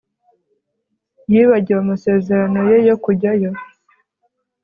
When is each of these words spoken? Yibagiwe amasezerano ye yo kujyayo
Yibagiwe 1.31 1.79
amasezerano 1.83 2.57
ye 2.69 2.77
yo 2.87 2.95
kujyayo 3.03 3.49